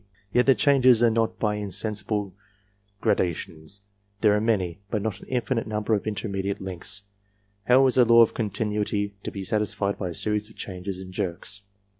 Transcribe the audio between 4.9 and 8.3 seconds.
not an infinite number of int.ftTTnftdia.tp, links; how is the law